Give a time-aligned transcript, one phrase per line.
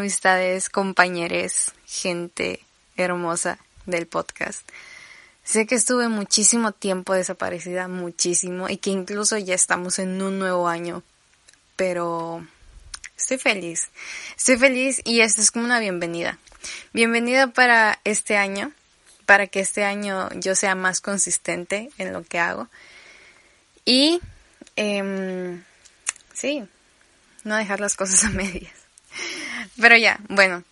[0.00, 2.64] amistades, compañeros, gente
[2.96, 4.66] hermosa del podcast.
[5.44, 10.68] Sé que estuve muchísimo tiempo desaparecida, muchísimo, y que incluso ya estamos en un nuevo
[10.68, 11.02] año,
[11.76, 12.46] pero
[13.14, 13.88] estoy feliz.
[14.38, 16.38] Estoy feliz y esto es como una bienvenida.
[16.94, 18.72] Bienvenida para este año,
[19.26, 22.68] para que este año yo sea más consistente en lo que hago.
[23.84, 24.20] Y,
[24.76, 25.62] em,
[26.32, 26.66] sí,
[27.44, 28.79] no dejar las cosas a medias.
[29.78, 30.64] Pero ya, bueno.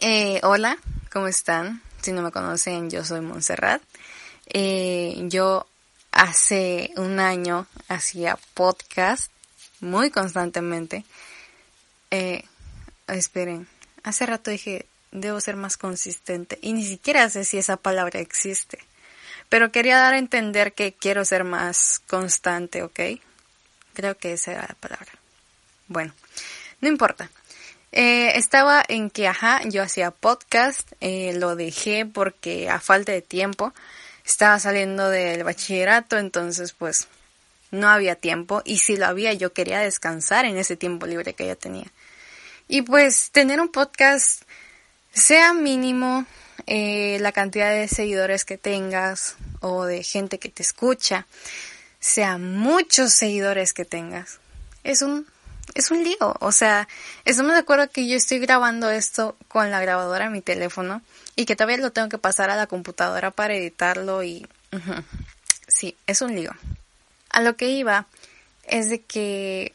[0.00, 0.78] Eh, hola,
[1.12, 1.82] ¿cómo están?
[2.00, 3.82] Si no me conocen, yo soy Montserrat.
[4.46, 5.66] Eh, yo
[6.12, 9.30] hace un año hacía podcast
[9.80, 11.04] muy constantemente.
[12.10, 12.44] Eh,
[13.06, 13.68] esperen,
[14.02, 16.58] hace rato dije, debo ser más consistente.
[16.62, 18.78] Y ni siquiera sé si esa palabra existe.
[19.48, 23.00] Pero quería dar a entender que quiero ser más constante, ¿ok?
[23.94, 25.12] Creo que esa era la palabra.
[25.88, 26.14] Bueno,
[26.80, 27.30] no importa.
[27.92, 33.22] Eh, estaba en que, ajá, yo hacía podcast, eh, lo dejé porque a falta de
[33.22, 33.74] tiempo
[34.24, 37.08] estaba saliendo del bachillerato, entonces pues
[37.72, 41.46] no había tiempo y si lo había yo quería descansar en ese tiempo libre que
[41.46, 41.86] ya tenía.
[42.68, 44.42] Y pues tener un podcast,
[45.12, 46.26] sea mínimo
[46.66, 51.26] eh, la cantidad de seguidores que tengas o de gente que te escucha,
[51.98, 54.38] sea muchos seguidores que tengas,
[54.84, 55.26] es un
[55.74, 56.36] es un lío.
[56.40, 56.88] O sea,
[57.24, 61.02] estamos de acuerdo que yo estoy grabando esto con la grabadora en mi teléfono
[61.36, 64.46] y que todavía lo tengo que pasar a la computadora para editarlo y...
[65.68, 66.52] Sí, es un lío.
[67.30, 68.06] A lo que iba
[68.64, 69.74] es de que...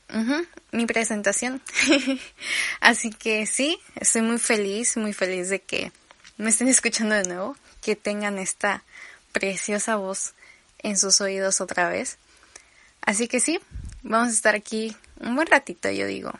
[0.72, 1.62] mi presentación.
[2.82, 5.92] Así que sí, estoy muy feliz, muy feliz de que
[6.38, 8.84] me estén escuchando de nuevo, que tengan esta
[9.32, 10.34] preciosa voz
[10.80, 12.18] en sus oídos otra vez.
[13.02, 13.60] Así que sí,
[14.02, 16.32] vamos a estar aquí un buen ratito, yo digo.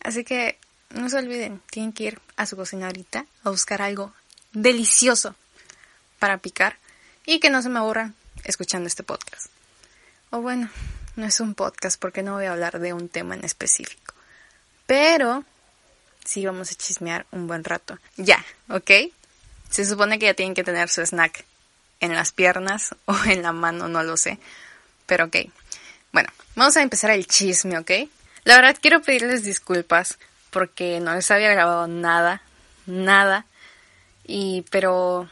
[0.00, 0.58] Así que
[0.90, 4.12] no se olviden, tienen que ir a su cocina ahorita a buscar algo
[4.52, 5.34] delicioso
[6.18, 6.76] para picar
[7.26, 8.14] y que no se me aburran
[8.44, 9.46] escuchando este podcast.
[10.30, 10.70] O bueno,
[11.16, 14.14] no es un podcast porque no voy a hablar de un tema en específico.
[14.86, 15.44] Pero
[16.24, 17.98] sí vamos a chismear un buen rato.
[18.16, 18.90] Ya, ¿ok?
[19.70, 21.44] Se supone que ya tienen que tener su snack
[22.00, 24.38] en las piernas o en la mano, no lo sé.
[25.06, 25.36] Pero ok.
[26.58, 27.92] Vamos a empezar el chisme, ¿ok?
[28.42, 30.18] La verdad quiero pedirles disculpas
[30.50, 32.42] porque no les había grabado nada,
[32.84, 33.46] nada.
[34.24, 35.30] Y pero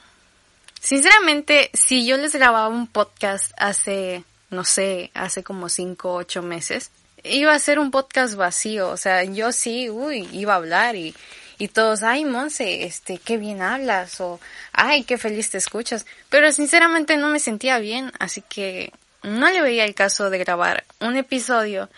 [0.80, 6.42] sinceramente, si yo les grababa un podcast hace, no sé, hace como 5 o 8
[6.42, 6.92] meses,
[7.24, 11.12] iba a ser un podcast vacío, o sea, yo sí, uy, iba a hablar y
[11.58, 14.38] y todos, ay, Monse, este, qué bien hablas, o,
[14.72, 16.06] ay, qué feliz te escuchas.
[16.28, 18.92] Pero sinceramente no me sentía bien, así que
[19.26, 21.90] no le veía el caso de grabar un episodio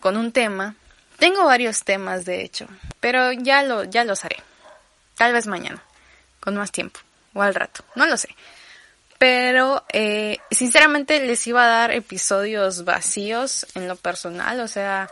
[0.00, 0.74] con un tema.
[1.18, 2.66] Tengo varios temas, de hecho,
[2.98, 4.38] pero ya lo, ya los haré.
[5.16, 5.82] Tal vez mañana,
[6.40, 6.98] con más tiempo,
[7.34, 8.34] o al rato, no lo sé.
[9.18, 15.10] Pero, eh, sinceramente les iba a dar episodios vacíos en lo personal, o sea,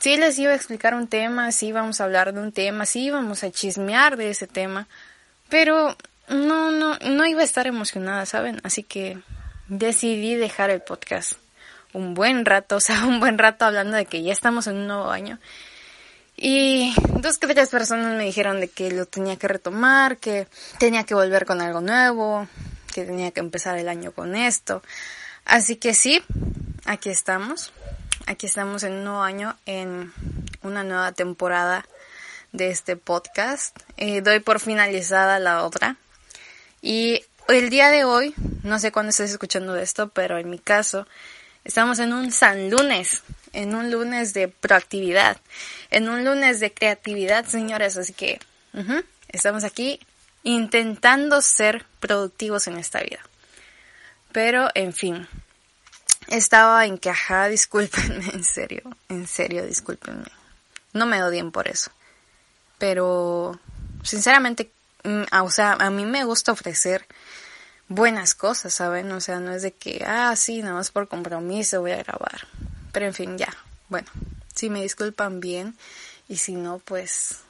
[0.00, 3.04] sí les iba a explicar un tema, sí íbamos a hablar de un tema, sí
[3.04, 4.88] íbamos a chismear de ese tema,
[5.48, 5.96] pero
[6.28, 8.60] no, no, no iba a estar emocionada, ¿saben?
[8.64, 9.18] Así que
[9.68, 11.34] decidí dejar el podcast
[11.94, 14.86] un buen rato, o sea, un buen rato hablando de que ya estamos en un
[14.86, 15.38] nuevo año.
[16.36, 21.04] Y dos que tres personas me dijeron de que lo tenía que retomar, que tenía
[21.04, 22.48] que volver con algo nuevo,
[22.92, 24.82] que tenía que empezar el año con esto.
[25.44, 26.22] Así que sí,
[26.86, 27.72] aquí estamos.
[28.26, 30.12] Aquí estamos en un nuevo año, en
[30.62, 31.86] una nueva temporada
[32.50, 33.78] de este podcast.
[33.96, 35.96] Eh, doy por finalizada la otra.
[36.82, 41.06] Y el día de hoy, no sé cuándo estés escuchando esto, pero en mi caso,
[41.64, 45.38] estamos en un San Lunes, en un lunes de proactividad,
[45.90, 47.96] en un lunes de creatividad, señores.
[47.96, 48.40] Así que
[48.72, 50.00] ujú, estamos aquí
[50.42, 53.20] intentando ser productivos en esta vida.
[54.32, 55.28] Pero, en fin,
[56.28, 57.12] estaba en que,
[57.50, 60.30] discúlpenme, en serio, en serio, discúlpenme.
[60.92, 61.90] no me odien por eso.
[62.78, 63.58] Pero,
[64.02, 64.70] sinceramente,
[65.04, 67.06] mm, o sea, a mí me gusta ofrecer
[67.94, 69.10] buenas cosas, ¿saben?
[69.12, 72.46] O sea, no es de que, ah, sí, nada más por compromiso voy a grabar.
[72.92, 73.54] Pero en fin, ya.
[73.88, 74.08] Bueno,
[74.54, 75.76] si me disculpan bien
[76.28, 77.40] y si no, pues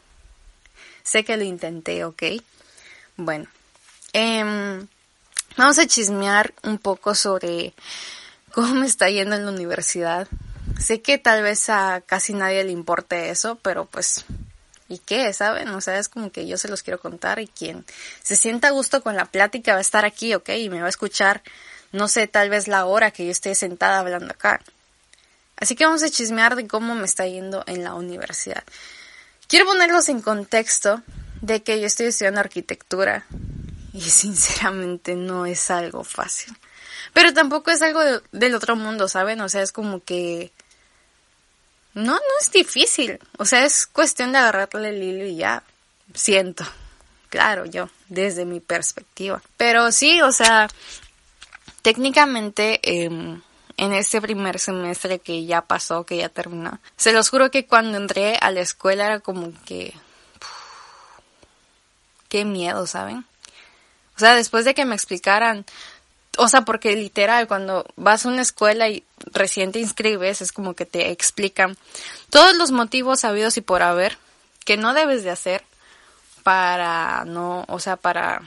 [1.03, 2.23] sé que lo intenté, ¿ok?
[3.17, 3.47] Bueno,
[4.13, 4.87] eh,
[5.57, 7.75] vamos a chismear un poco sobre
[8.53, 10.29] cómo me está yendo en la universidad.
[10.79, 14.25] Sé que tal vez a casi nadie le importe eso, pero pues
[14.89, 15.33] ¿Y qué?
[15.33, 15.69] ¿Saben?
[15.71, 17.85] O sea, es como que yo se los quiero contar y quien
[18.23, 20.51] se sienta a gusto con la plática va a estar aquí, ¿ok?
[20.51, 21.43] Y me va a escuchar,
[21.93, 24.61] no sé, tal vez la hora que yo esté sentada hablando acá.
[25.57, 28.65] Así que vamos a chismear de cómo me está yendo en la universidad.
[29.47, 31.03] Quiero ponerlos en contexto
[31.41, 33.27] de que yo estoy estudiando arquitectura
[33.93, 36.55] y sinceramente no es algo fácil.
[37.13, 38.01] Pero tampoco es algo
[38.33, 39.41] del otro mundo, ¿saben?
[39.41, 40.53] O sea, es como que
[41.95, 43.19] no, no es difícil.
[43.39, 45.63] O sea, es cuestión de agarrarle el hilo y ya.
[46.13, 46.65] Siento.
[47.29, 49.43] Claro, yo, desde mi perspectiva.
[49.57, 50.69] Pero sí, o sea,
[51.83, 53.41] técnicamente em,
[53.77, 57.99] en este primer semestre que ya pasó, que ya terminó, se los juro que cuando
[57.99, 59.95] entré a la escuela era como que...
[62.29, 63.25] qué miedo, ¿saben?
[64.17, 65.67] O sea, después de que me explicaran
[66.39, 70.75] o sea, porque literal, cuando vas a una escuela y recién te inscribes, es como
[70.75, 71.77] que te explican
[72.31, 74.19] todos los motivos sabidos y por haber
[74.65, 75.63] que no debes de hacer
[76.43, 78.43] para no, o sea, para,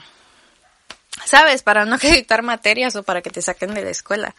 [1.26, 4.34] sabes, para no acreditar materias o para que te saquen de la escuela.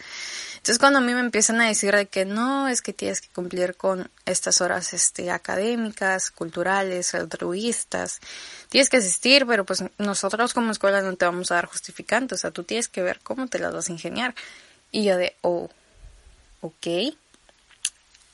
[0.59, 3.29] Entonces cuando a mí me empiezan a decir de que no, es que tienes que
[3.29, 8.19] cumplir con estas horas este, académicas, culturales, altruistas,
[8.67, 12.41] tienes que asistir, pero pues nosotros como escuela no te vamos a dar justificantes, o
[12.41, 14.35] sea, tú tienes que ver cómo te las vas a ingeniar.
[14.91, 15.69] Y yo de, oh,
[16.61, 16.87] ok.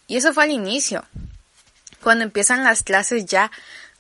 [0.08, 1.06] Y eso fue al inicio.
[2.02, 3.52] Cuando empiezan las clases ya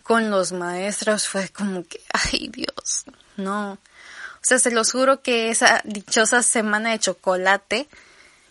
[0.03, 3.05] con los maestros fue como que, ay Dios,
[3.37, 3.73] no.
[3.73, 7.87] O sea, se los juro que esa dichosa semana de chocolate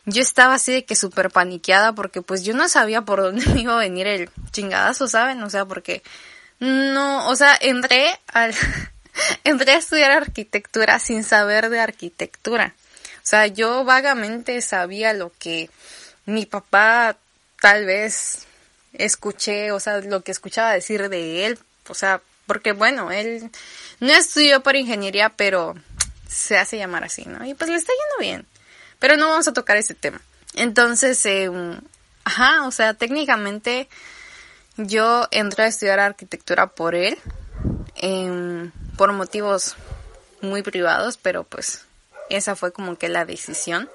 [0.06, 3.62] yo estaba así de que súper paniqueada porque pues yo no sabía por dónde me
[3.62, 5.42] iba a venir el chingadazo, ¿saben?
[5.42, 6.02] O sea, porque
[6.60, 8.54] no, o sea, entré al,
[9.44, 12.74] entré a estudiar arquitectura sin saber de arquitectura.
[13.24, 15.70] O sea, yo vagamente sabía lo que
[16.26, 17.16] mi papá
[17.58, 18.46] tal vez
[18.92, 23.50] escuché, o sea, lo que escuchaba decir de él, o sea, porque bueno, él
[24.00, 25.74] no estudió por ingeniería, pero
[26.28, 27.46] se hace llamar así, ¿no?
[27.46, 28.46] Y pues le está yendo bien.
[28.98, 30.20] Pero no vamos a tocar ese tema.
[30.52, 31.50] Entonces, eh,
[32.24, 33.88] ajá, o sea, técnicamente
[34.76, 37.18] yo entré a estudiar arquitectura por él,
[37.96, 39.76] em, por motivos
[40.42, 41.86] muy privados, pero pues
[42.30, 43.90] esa fue como que la decisión.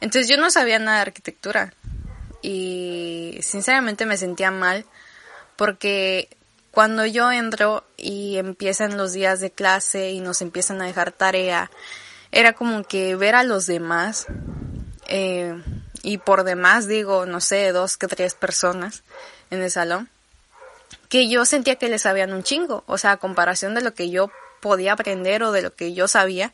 [0.00, 1.72] Entonces yo no sabía nada de arquitectura
[2.42, 4.84] y sinceramente me sentía mal
[5.56, 6.28] porque
[6.70, 11.70] cuando yo entro y empiezan los días de clase y nos empiezan a dejar tarea
[12.32, 14.26] era como que ver a los demás,
[15.08, 15.54] eh,
[16.02, 19.02] y por demás digo, no sé, dos que tres personas
[19.50, 20.10] en el salón,
[21.08, 24.10] que yo sentía que les sabían un chingo, o sea, a comparación de lo que
[24.10, 24.30] yo
[24.60, 26.52] podía aprender o de lo que yo sabía,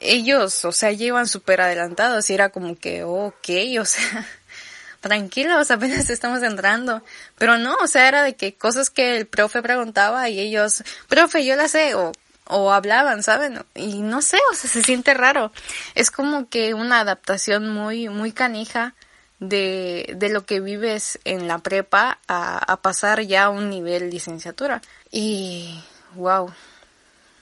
[0.00, 3.48] ellos, o sea, llevan súper adelantados y era como que, ok,
[3.80, 4.26] o sea,
[5.00, 7.02] tranquilos, apenas estamos entrando.
[7.38, 11.44] Pero no, o sea, era de que cosas que el profe preguntaba y ellos, profe,
[11.44, 12.12] yo la sé, o
[12.48, 13.64] o hablaban, ¿saben?
[13.74, 15.52] Y no sé, o sea, se siente raro.
[15.94, 18.94] Es como que una adaptación muy, muy canija
[19.40, 24.10] de, de lo que vives en la prepa a, a pasar ya a un nivel
[24.10, 24.80] licenciatura.
[25.10, 25.82] Y,
[26.14, 26.52] wow.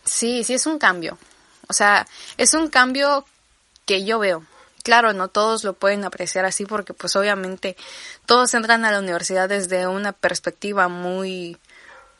[0.04, 1.18] Sí, sí es un cambio.
[1.68, 2.06] O sea,
[2.36, 3.24] es un cambio
[3.86, 4.44] que yo veo.
[4.82, 7.76] Claro, no todos lo pueden apreciar así porque pues obviamente
[8.26, 11.56] todos entran a la universidad desde una perspectiva muy,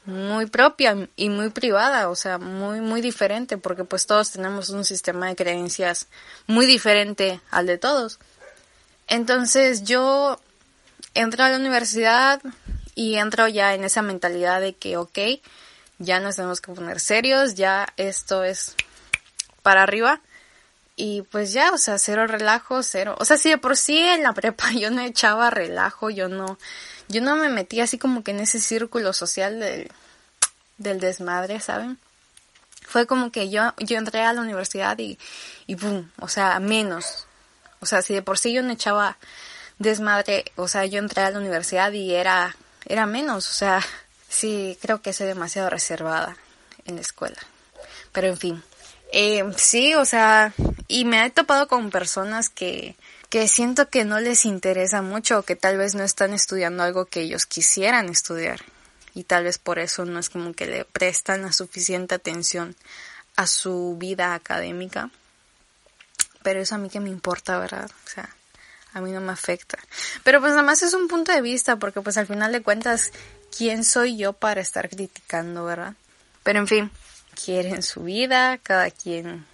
[0.06, 4.86] muy propia y muy privada, o sea, muy muy diferente porque pues todos tenemos un
[4.86, 6.08] sistema de creencias
[6.46, 8.18] muy diferente al de todos.
[9.08, 10.40] Entonces yo
[11.12, 12.40] entro a la universidad
[12.94, 15.18] y entro ya en esa mentalidad de que ok,
[15.98, 18.74] ya nos tenemos que poner serios, ya esto es
[19.64, 20.20] para arriba
[20.94, 24.22] y pues ya, o sea, cero relajo, cero, o sea, si de por sí en
[24.22, 26.56] la prepa yo no echaba relajo, yo no
[27.08, 29.90] yo no me metí así como que en ese círculo social del,
[30.78, 31.98] del desmadre, ¿saben?
[32.86, 35.18] Fue como que yo, yo entré a la universidad y,
[35.66, 37.26] y boom, o sea, menos.
[37.80, 39.18] O sea, si de por sí yo no echaba
[39.78, 42.56] desmadre, o sea, yo entré a la universidad y era,
[42.86, 43.82] era menos, o sea,
[44.28, 46.36] sí, creo que soy demasiado reservada
[46.86, 47.38] en la escuela.
[48.12, 48.62] Pero en fin,
[49.16, 50.52] eh, sí, o sea,
[50.88, 52.96] y me he topado con personas que,
[53.30, 57.06] que siento que no les interesa mucho o que tal vez no están estudiando algo
[57.06, 58.60] que ellos quisieran estudiar
[59.14, 62.74] y tal vez por eso no es como que le prestan la suficiente atención
[63.36, 65.10] a su vida académica.
[66.42, 67.88] Pero eso a mí que me importa, ¿verdad?
[68.06, 68.28] O sea,
[68.92, 69.78] a mí no me afecta.
[70.24, 73.12] Pero pues nada más es un punto de vista porque pues al final de cuentas,
[73.56, 75.94] ¿quién soy yo para estar criticando, verdad?
[76.42, 76.90] Pero en fin,
[77.34, 79.46] quieren su vida, cada quien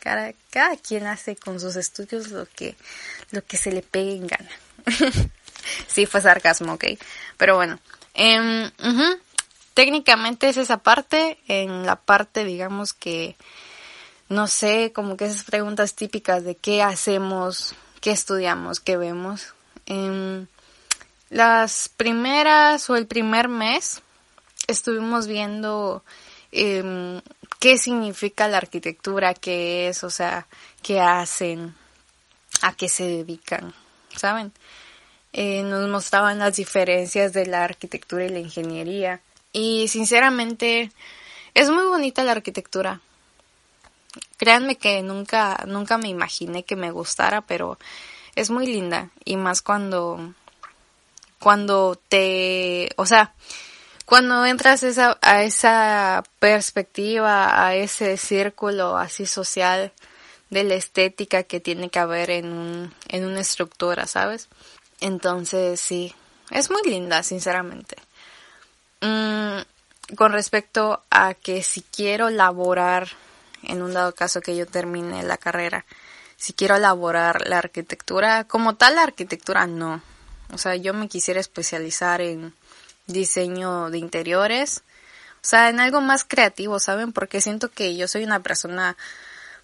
[0.00, 2.74] cada, cada quien hace con sus estudios lo que,
[3.30, 4.50] lo que se le pegue en gana.
[5.86, 6.84] sí, fue sarcasmo, ok.
[7.36, 7.78] Pero bueno.
[8.14, 8.70] Eh,
[9.74, 11.38] Técnicamente es esa parte.
[11.48, 13.36] En la parte, digamos que,
[14.28, 19.54] no sé, como que esas preguntas típicas de qué hacemos, qué estudiamos, qué vemos.
[19.86, 20.48] En
[21.30, 24.02] las primeras o el primer mes
[24.66, 26.04] estuvimos viendo
[26.52, 27.20] eh,
[27.58, 30.46] qué significa la arquitectura, qué es, o sea,
[30.82, 31.74] qué hacen,
[32.62, 33.74] a qué se dedican,
[34.16, 34.52] ¿saben?
[35.32, 39.20] Eh, nos mostraban las diferencias de la arquitectura y la ingeniería.
[39.52, 40.90] Y sinceramente,
[41.54, 43.00] es muy bonita la arquitectura.
[44.38, 47.78] Créanme que nunca, nunca me imaginé que me gustara, pero
[48.34, 49.10] es muy linda.
[49.24, 50.34] Y más cuando,
[51.38, 53.34] cuando te, o sea,
[54.10, 59.92] cuando entras esa, a esa perspectiva, a ese círculo así social
[60.50, 64.48] de la estética que tiene que haber en, un, en una estructura, ¿sabes?
[65.00, 66.12] Entonces sí,
[66.50, 67.98] es muy linda, sinceramente.
[69.00, 69.60] Mm,
[70.16, 73.10] con respecto a que si quiero laborar,
[73.62, 75.86] en un dado caso que yo termine la carrera,
[76.36, 80.02] si quiero laborar la arquitectura, como tal la arquitectura no.
[80.52, 82.52] O sea, yo me quisiera especializar en
[83.12, 84.82] diseño de interiores,
[85.36, 87.12] o sea, en algo más creativo, ¿saben?
[87.12, 88.96] Porque siento que yo soy una persona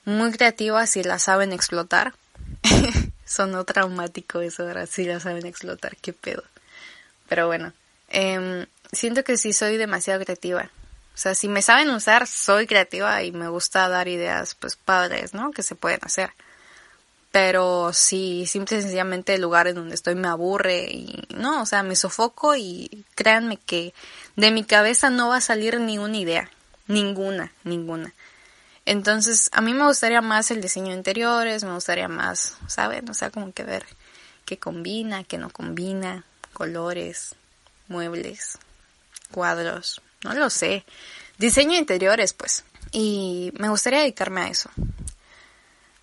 [0.04, 2.14] muy creativa si la saben explotar.
[3.24, 6.44] Sonó traumático eso, ahora si la saben explotar, qué pedo.
[7.28, 7.72] Pero bueno,
[8.08, 10.70] eh, siento que sí soy demasiado creativa.
[11.14, 15.34] O sea, si me saben usar, soy creativa y me gusta dar ideas, pues padres,
[15.34, 15.50] ¿no?
[15.50, 16.30] Que se pueden hacer
[17.36, 21.66] pero sí, simple y sencillamente el lugar en donde estoy me aburre y no, o
[21.66, 23.92] sea, me sofoco y créanme que
[24.36, 26.50] de mi cabeza no va a salir ninguna idea,
[26.86, 28.14] ninguna, ninguna.
[28.86, 33.06] Entonces, a mí me gustaría más el diseño de interiores, me gustaría más, ¿saben?
[33.10, 33.84] O sea, como que ver
[34.46, 36.24] qué combina, qué no combina,
[36.54, 37.34] colores,
[37.86, 38.56] muebles,
[39.30, 40.86] cuadros, no lo sé.
[41.36, 42.64] Diseño de interiores, pues.
[42.92, 44.70] Y me gustaría dedicarme a eso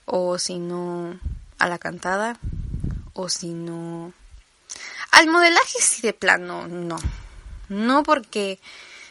[0.06, 1.20] o si no
[1.60, 2.38] a la cantada
[3.14, 4.14] o si no
[5.12, 6.98] al modelaje sí de plano no.
[7.70, 8.60] No porque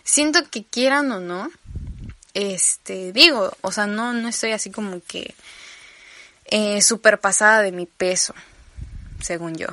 [0.05, 1.51] siento que quieran o no
[2.35, 5.35] este digo o sea no no estoy así como que
[6.47, 8.35] eh, super pasada de mi peso
[9.21, 9.69] según yo.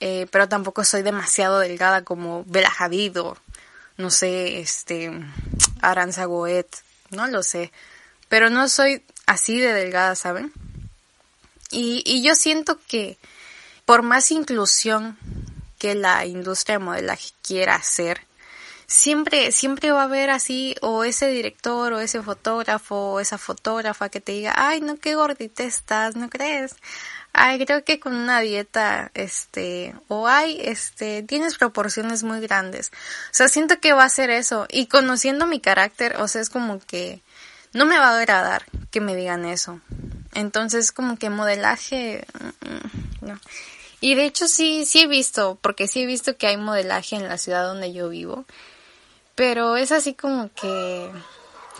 [0.00, 3.16] Eh, pero tampoco soy demasiado delgada como Bella Hadid
[3.96, 5.10] no sé este
[5.80, 6.68] Aranza Goet
[7.10, 7.72] no lo sé.
[8.28, 10.52] Pero no soy así de delgada, ¿saben?
[11.70, 13.18] Y, y yo siento que
[13.84, 15.16] por más inclusión
[15.78, 18.22] que la industria de modelaje quiera hacer,
[18.86, 24.08] siempre, siempre va a haber así, o ese director, o ese fotógrafo, o esa fotógrafa
[24.08, 26.74] que te diga, ay, no, qué gordita estás, ¿no crees?
[27.34, 32.90] Ay, creo que con una dieta, este, o ay, este, tienes proporciones muy grandes.
[33.30, 34.66] O sea, siento que va a ser eso.
[34.70, 37.20] Y conociendo mi carácter, o sea, es como que
[37.72, 39.80] no me va a agradar que me digan eso.
[40.34, 43.40] Entonces, como que modelaje, mm, mm, no.
[44.00, 47.28] Y de hecho sí, sí he visto, porque sí he visto que hay modelaje en
[47.28, 48.44] la ciudad donde yo vivo,
[49.34, 51.10] pero es así como que,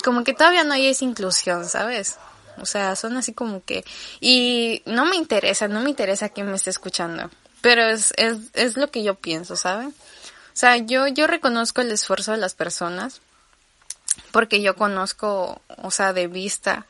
[0.05, 2.17] como que todavía no hay esa inclusión, ¿sabes?
[2.61, 3.85] O sea, son así como que,
[4.21, 7.31] y no me interesa, no me interesa quién me esté escuchando,
[7.61, 9.89] pero es, es, es lo que yo pienso, ¿saben?
[9.89, 13.21] O sea, yo, yo reconozco el esfuerzo de las personas,
[14.31, 16.87] porque yo conozco, o sea, de vista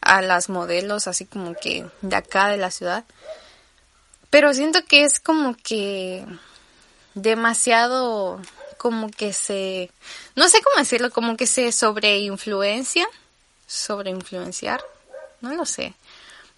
[0.00, 3.04] a las modelos así como que de acá de la ciudad.
[4.30, 6.24] Pero siento que es como que
[7.14, 8.40] demasiado
[8.76, 9.90] como que se
[10.36, 13.06] no sé cómo decirlo, como que se sobreinfluencia,
[13.66, 14.82] sobreinfluenciar,
[15.40, 15.94] no lo sé.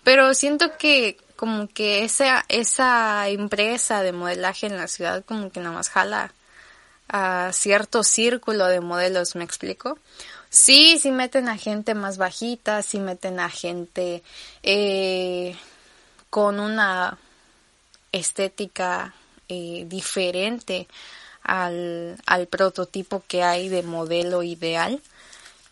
[0.05, 5.61] Pero siento que como que esa esa empresa de modelaje en la ciudad como que
[5.61, 6.33] nada más jala
[7.13, 9.99] a cierto círculo de modelos, ¿me explico?
[10.51, 14.23] Sí, sí meten a gente más bajita, sí meten a gente
[14.63, 15.57] eh,
[16.31, 17.19] con una
[18.13, 19.15] estética
[19.49, 20.89] eh, diferente
[21.43, 25.01] al, al prototipo que hay de modelo ideal.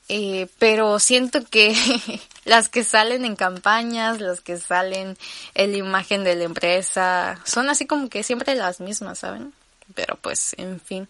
[0.08, 1.74] eh, pero siento que
[2.44, 5.16] las que salen en campañas, las que salen
[5.54, 9.52] en la imagen de la empresa, son así como que siempre las mismas, ¿saben?
[9.94, 11.08] Pero pues, en fin.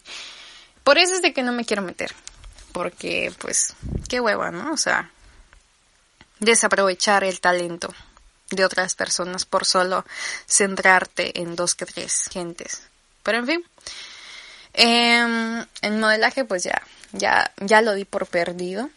[0.84, 2.12] Por eso es de que no me quiero meter.
[2.72, 3.75] Porque, pues,
[4.08, 4.72] qué hueva, ¿no?
[4.72, 5.10] O sea,
[6.38, 7.92] desaprovechar el talento
[8.50, 10.04] de otras personas por solo
[10.46, 12.82] centrarte en dos que tres gentes.
[13.22, 13.64] Pero en fin,
[14.75, 16.82] eh, modelaje pues ya,
[17.12, 18.90] ya, ya lo di por perdido.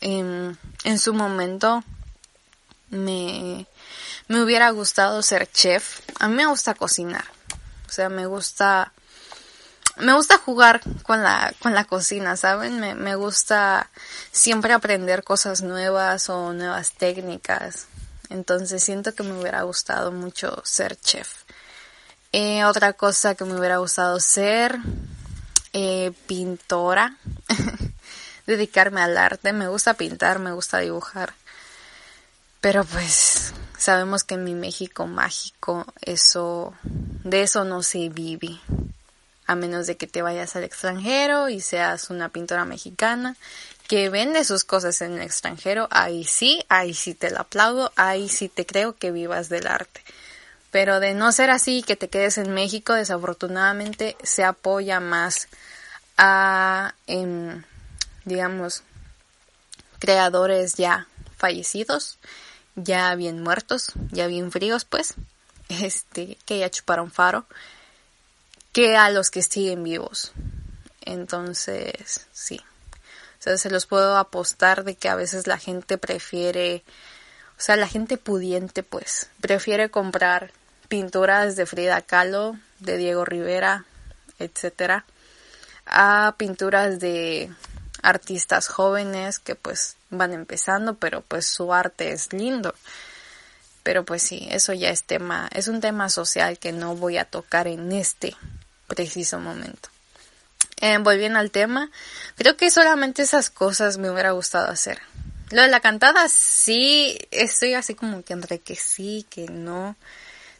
[0.00, 1.84] en su momento
[2.92, 3.66] me,
[4.28, 6.00] me hubiera gustado ser chef.
[6.20, 7.24] A mí me gusta cocinar.
[7.92, 8.90] O sea, me gusta
[9.98, 12.80] me gusta jugar con la, con la cocina, ¿saben?
[12.80, 13.90] Me, me gusta
[14.30, 17.88] siempre aprender cosas nuevas o nuevas técnicas.
[18.30, 21.42] Entonces siento que me hubiera gustado mucho ser chef.
[22.32, 24.78] Eh, otra cosa que me hubiera gustado ser
[25.74, 27.18] eh, pintora,
[28.46, 29.52] dedicarme al arte.
[29.52, 31.34] Me gusta pintar, me gusta dibujar.
[32.62, 36.72] Pero pues sabemos que en mi México mágico eso
[37.24, 38.58] de eso no se vive.
[39.46, 43.36] A menos de que te vayas al extranjero y seas una pintora mexicana
[43.88, 48.28] que vende sus cosas en el extranjero, ahí sí, ahí sí te lo aplaudo, ahí
[48.28, 50.02] sí te creo que vivas del arte.
[50.70, 55.48] Pero de no ser así, que te quedes en México, desafortunadamente se apoya más
[56.16, 57.62] a, em,
[58.24, 58.82] digamos,
[59.98, 62.18] creadores ya fallecidos,
[62.76, 65.16] ya bien muertos, ya bien fríos, pues,
[65.80, 67.46] este, que ya chuparon faro,
[68.72, 70.32] que a los que siguen vivos.
[71.02, 72.60] Entonces, sí.
[73.38, 76.84] Se los puedo apostar de que a veces la gente prefiere,
[77.58, 80.52] o sea, la gente pudiente, pues, prefiere comprar
[80.88, 83.84] pinturas de Frida Kahlo, de Diego Rivera,
[84.38, 85.04] etcétera,
[85.86, 87.50] a pinturas de
[88.02, 92.74] artistas jóvenes que pues van empezando, pero pues su arte es lindo.
[93.82, 97.24] Pero pues sí, eso ya es tema, es un tema social que no voy a
[97.24, 98.36] tocar en este
[98.86, 99.88] preciso momento.
[100.80, 101.90] Eh, volviendo al tema,
[102.36, 105.00] creo que solamente esas cosas me hubiera gustado hacer.
[105.50, 109.96] Lo de la cantada sí, estoy así como que entre que sí, que no.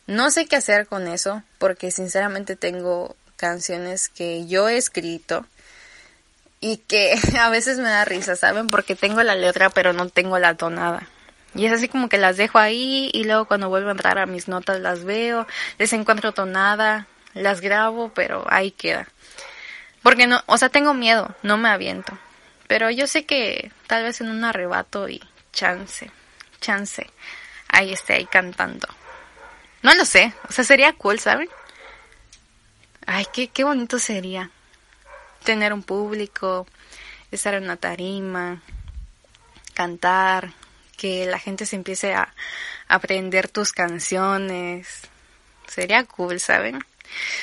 [0.06, 5.46] No sé qué hacer con eso, porque sinceramente tengo canciones que yo he escrito
[6.60, 8.70] y que a veces me da risa, ¿saben?
[8.70, 11.08] Porque tengo la letra pero no tengo la tonada.
[11.54, 14.26] Y es así como que las dejo ahí y luego cuando vuelvo a entrar a
[14.26, 15.46] mis notas las veo,
[15.78, 19.06] les encuentro tonada, las grabo, pero ahí queda.
[20.02, 22.16] Porque no, o sea, tengo miedo, no me aviento.
[22.68, 26.10] Pero yo sé que tal vez en un arrebato y chance,
[26.60, 27.10] chance,
[27.68, 28.88] ahí esté ahí cantando.
[29.82, 31.48] No lo sé, o sea, sería cool, ¿saben?
[33.06, 34.50] Ay, qué, qué bonito sería
[35.42, 36.66] tener un público,
[37.30, 38.62] estar en una tarima,
[39.74, 40.52] cantar,
[40.96, 42.34] que la gente se empiece a
[42.88, 45.02] aprender tus canciones.
[45.66, 46.84] Sería cool, ¿saben?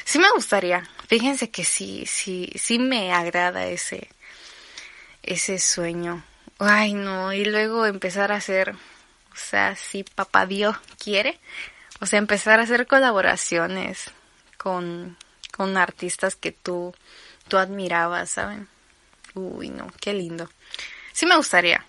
[0.05, 0.87] Sí me gustaría.
[1.07, 4.09] Fíjense que sí, sí, sí me agrada ese,
[5.23, 6.23] ese sueño.
[6.59, 11.39] Ay, no, y luego empezar a hacer, o sea, si papá Dios quiere,
[12.01, 14.11] o sea, empezar a hacer colaboraciones
[14.57, 15.17] con,
[15.51, 16.93] con artistas que tú,
[17.47, 18.67] tú admirabas, ¿saben?
[19.35, 20.49] Uy, no, qué lindo.
[21.13, 21.85] Sí me gustaría.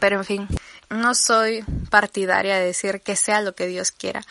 [0.00, 0.48] Pero en fin,
[0.88, 4.22] no soy partidaria de decir que sea lo que Dios quiera.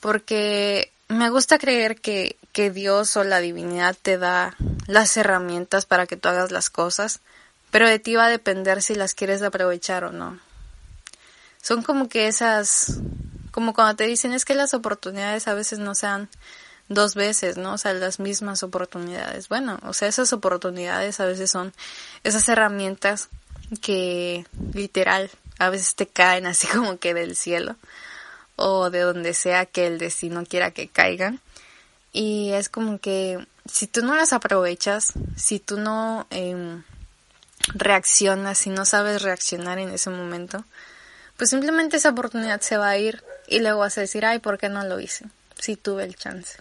[0.00, 6.06] Porque me gusta creer que, que Dios o la divinidad te da las herramientas para
[6.06, 7.20] que tú hagas las cosas,
[7.70, 10.38] pero de ti va a depender si las quieres aprovechar o no.
[11.60, 13.00] Son como que esas
[13.56, 16.28] como cuando te dicen es que las oportunidades a veces no sean
[16.90, 17.72] dos veces, ¿no?
[17.72, 19.48] O sea, las mismas oportunidades.
[19.48, 21.72] Bueno, o sea, esas oportunidades a veces son
[22.22, 23.30] esas herramientas
[23.82, 27.76] que literal a veces te caen así como que del cielo
[28.56, 31.40] o de donde sea que el destino quiera que caigan.
[32.12, 36.82] Y es como que si tú no las aprovechas, si tú no eh,
[37.74, 40.64] reaccionas, si no sabes reaccionar en ese momento,
[41.36, 44.58] pues simplemente esa oportunidad se va a ir y luego vas a decir, ay, ¿por
[44.58, 45.26] qué no lo hice?
[45.58, 46.58] Si tuve el chance.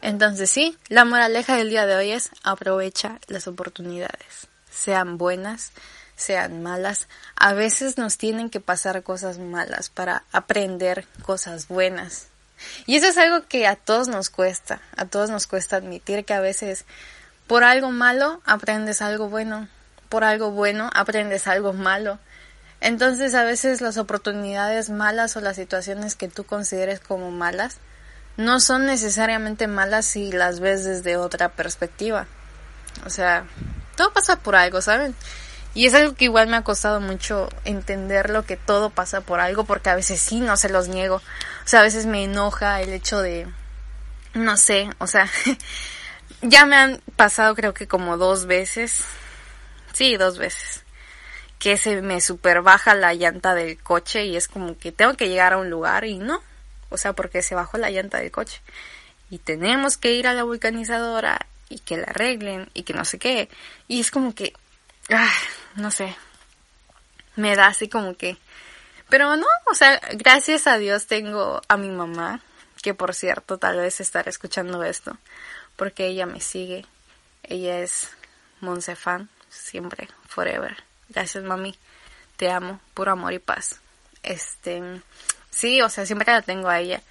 [0.00, 5.72] Entonces sí, la moraleja del día de hoy es aprovecha las oportunidades, sean buenas,
[6.22, 7.08] sean malas.
[7.36, 12.28] A veces nos tienen que pasar cosas malas para aprender cosas buenas.
[12.86, 16.34] Y eso es algo que a todos nos cuesta, a todos nos cuesta admitir que
[16.34, 16.84] a veces
[17.46, 19.68] por algo malo aprendes algo bueno,
[20.08, 22.18] por algo bueno aprendes algo malo.
[22.80, 27.78] Entonces a veces las oportunidades malas o las situaciones que tú consideres como malas
[28.36, 32.26] no son necesariamente malas si las ves desde otra perspectiva.
[33.06, 33.44] O sea,
[33.96, 35.14] todo pasa por algo, ¿saben?
[35.74, 39.40] Y es algo que igual me ha costado mucho entender lo que todo pasa por
[39.40, 41.16] algo, porque a veces sí, no se los niego.
[41.16, 43.46] O sea, a veces me enoja el hecho de,
[44.34, 45.28] no sé, o sea,
[46.42, 49.04] ya me han pasado creo que como dos veces,
[49.92, 50.82] sí, dos veces,
[51.58, 55.28] que se me super baja la llanta del coche y es como que tengo que
[55.28, 56.42] llegar a un lugar y no,
[56.90, 58.60] o sea, porque se bajó la llanta del coche
[59.30, 63.18] y tenemos que ir a la vulcanizadora y que la arreglen y que no sé
[63.18, 63.48] qué.
[63.88, 64.52] Y es como que,
[65.12, 65.32] ah,
[65.76, 66.16] no sé,
[67.36, 68.36] me da así como que...
[69.08, 72.40] Pero no, o sea, gracias a Dios tengo a mi mamá,
[72.82, 75.18] que por cierto tal vez estará escuchando esto,
[75.76, 76.86] porque ella me sigue.
[77.42, 78.08] Ella es
[78.60, 80.82] Monsefan, siempre, forever.
[81.10, 81.76] Gracias mami,
[82.36, 83.80] te amo, puro amor y paz.
[84.22, 84.82] Este,
[85.50, 87.02] sí, o sea, siempre la tengo a ella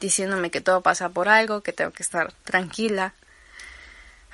[0.00, 3.14] diciéndome que todo pasa por algo, que tengo que estar tranquila.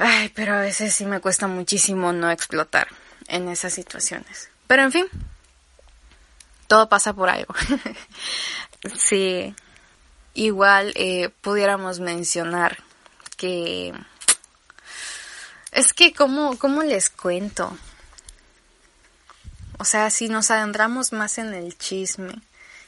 [0.03, 2.89] Ay, pero a veces sí me cuesta muchísimo no explotar
[3.29, 4.49] en esas situaciones.
[4.67, 5.05] Pero en fin,
[6.69, 7.55] todo pasa por algo.
[8.97, 9.55] sí,
[10.33, 12.79] igual eh, pudiéramos mencionar
[13.37, 13.93] que...
[15.71, 17.77] Es que, ¿cómo, ¿cómo les cuento?
[19.79, 22.41] O sea, si nos adentramos más en el chisme,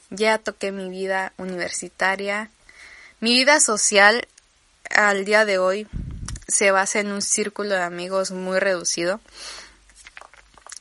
[0.08, 2.50] ya toqué mi vida universitaria,
[3.20, 4.26] mi vida social
[4.94, 5.86] al día de hoy
[6.52, 9.20] se basa en un círculo de amigos muy reducido.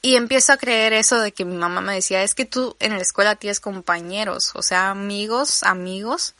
[0.03, 2.93] Y empiezo a creer eso de que mi mamá me decía, es que tú en
[2.93, 6.33] la escuela tienes compañeros, o sea, amigos, amigos.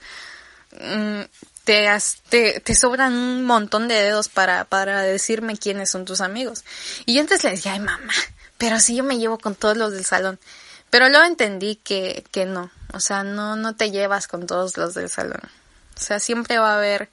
[0.72, 1.22] Mm,
[1.64, 1.88] te,
[2.30, 6.64] te, te, sobran un montón de dedos para, para decirme quiénes son tus amigos.
[7.06, 8.14] Y yo antes le decía, ay mamá,
[8.58, 10.40] pero si yo me llevo con todos los del salón.
[10.90, 14.94] Pero luego entendí que, que no, o sea, no, no te llevas con todos los
[14.94, 15.42] del salón.
[15.98, 17.10] O sea, siempre va a haber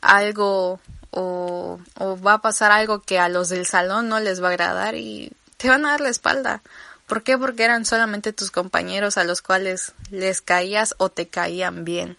[0.00, 1.78] algo o,
[2.24, 5.32] va a pasar algo que a los del salón no les va a agradar y
[5.56, 6.62] te van a dar la espalda.
[7.06, 7.36] ¿Por qué?
[7.36, 12.16] Porque eran solamente tus compañeros a los cuales les caías o te caían bien.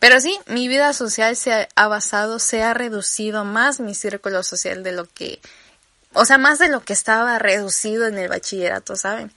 [0.00, 4.82] Pero sí, mi vida social se ha basado, se ha reducido más mi círculo social
[4.82, 5.40] de lo que,
[6.12, 9.32] o sea, más de lo que estaba reducido en el bachillerato, ¿saben?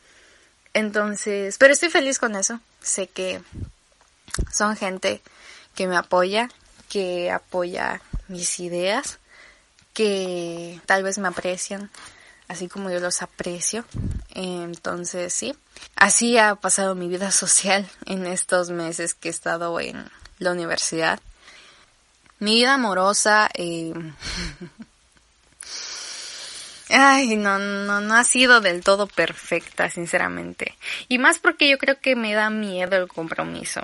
[0.73, 2.59] Entonces, pero estoy feliz con eso.
[2.81, 3.43] Sé que
[4.51, 5.21] son gente
[5.75, 6.49] que me apoya,
[6.89, 9.19] que apoya mis ideas,
[9.93, 11.89] que tal vez me aprecian,
[12.47, 13.85] así como yo los aprecio.
[14.33, 15.55] Entonces, sí,
[15.95, 20.09] así ha pasado mi vida social en estos meses que he estado en
[20.39, 21.19] la universidad.
[22.39, 23.93] Mi vida amorosa, eh...
[26.89, 30.77] ay, no, no, no ha sido del todo perfecta, sinceramente.
[31.07, 33.81] Y más porque yo creo que me da miedo el compromiso.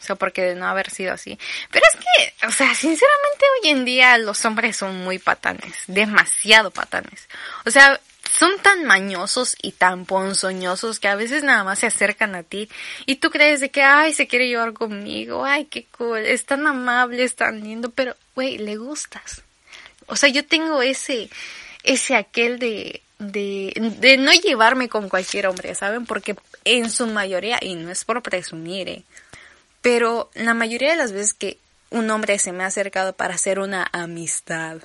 [0.00, 1.38] O sea, porque de no haber sido así.
[1.70, 6.70] Pero es que, o sea, sinceramente hoy en día los hombres son muy patanes, demasiado
[6.70, 7.28] patanes.
[7.64, 8.00] O sea,
[8.36, 12.68] son tan mañosos y tan ponzoñosos que a veces nada más se acercan a ti
[13.06, 16.66] y tú crees de que, ay, se quiere llevar conmigo, ay, qué cool, es tan
[16.66, 19.42] amable, es tan lindo, pero, güey, le gustas.
[20.06, 21.30] O sea, yo tengo ese,
[21.82, 26.06] ese aquel de, de, de no llevarme con cualquier hombre, ¿saben?
[26.06, 29.02] Porque en su mayoría, y no es por presumir, ¿eh?
[29.86, 33.60] Pero la mayoría de las veces que un hombre se me ha acercado para hacer
[33.60, 34.78] una amistad,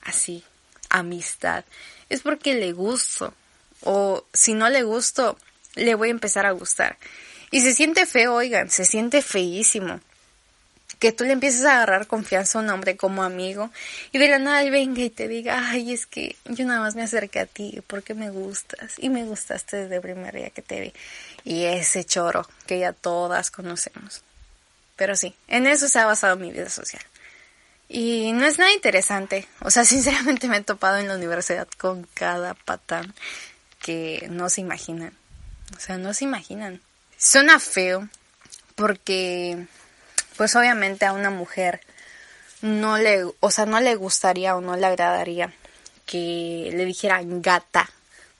[0.00, 0.42] así,
[0.88, 1.66] amistad,
[2.08, 3.34] es porque le gusto.
[3.82, 5.36] O si no le gusto,
[5.74, 6.96] le voy a empezar a gustar.
[7.50, 10.00] Y se siente feo, oigan, se siente feísimo.
[11.02, 13.72] Que tú le empieces a agarrar confianza a un hombre como amigo
[14.12, 16.94] y de la nada él venga y te diga, ay, es que yo nada más
[16.94, 20.62] me acerqué a ti porque me gustas y me gustaste desde el primer día que
[20.62, 20.92] te vi
[21.42, 24.22] y ese choro que ya todas conocemos.
[24.94, 27.02] Pero sí, en eso se ha basado mi vida social.
[27.88, 29.48] Y no es nada interesante.
[29.60, 33.12] O sea, sinceramente me he topado en la universidad con cada patán
[33.80, 35.12] que no se imaginan.
[35.76, 36.80] O sea, no se imaginan.
[37.16, 38.08] Suena feo
[38.76, 39.66] porque,
[40.36, 41.80] pues obviamente a una mujer
[42.62, 45.52] no le, o sea, no le gustaría o no le agradaría
[46.06, 47.90] que le dijeran gata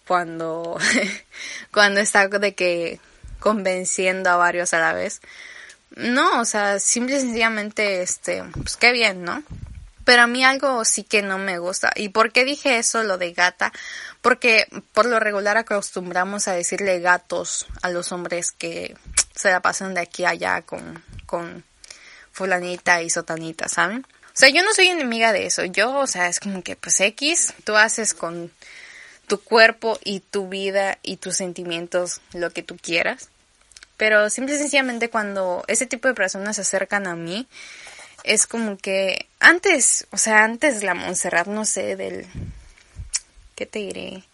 [0.07, 0.79] cuando,
[1.73, 3.01] cuando está de que
[3.39, 5.21] convenciendo a varios a la vez.
[5.95, 9.43] No, o sea, simple y sencillamente, este, pues qué bien, ¿no?
[10.05, 11.93] Pero a mí algo sí que no me gusta.
[11.95, 13.73] ¿Y por qué dije eso, lo de gata?
[14.21, 18.97] Porque por lo regular acostumbramos a decirle gatos a los hombres que
[19.35, 21.65] se la pasan de aquí a allá con, con
[22.33, 24.07] fulanita y sotanita, ¿saben?
[24.27, 25.65] O sea, yo no soy enemiga de eso.
[25.65, 28.51] Yo, o sea, es como que, pues X, tú haces con
[29.27, 33.29] tu cuerpo y tu vida y tus sentimientos lo que tú quieras.
[33.97, 37.47] Pero simple y sencillamente cuando ese tipo de personas se acercan a mí,
[38.25, 42.27] es como que antes, o sea, antes la Montserrat, no sé, del
[43.55, 44.25] ¿qué te diré?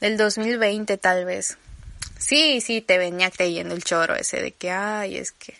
[0.00, 1.58] Del 2020 tal vez.
[2.18, 5.54] Sí, sí, te venía creyendo el choro ese de que, ay, es que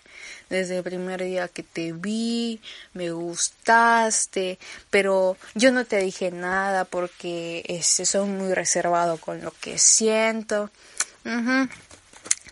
[0.53, 2.61] desde el primer día que te vi,
[2.93, 4.59] me gustaste,
[4.91, 10.71] pero yo no te dije nada porque este, soy muy reservado con lo que siento.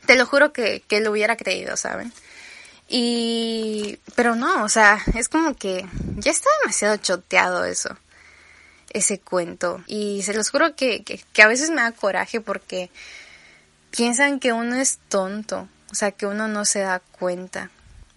[0.06, 2.12] Te lo juro que, que lo hubiera creído, ¿saben?
[2.88, 5.84] Y, pero no, o sea, es como que
[6.16, 7.96] ya está demasiado choteado eso,
[8.94, 9.84] ese cuento.
[9.86, 12.90] Y se los juro que, que, que a veces me da coraje porque
[13.90, 17.70] piensan que uno es tonto, o sea, que uno no se da cuenta.